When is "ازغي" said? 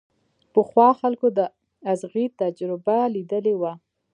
1.91-2.25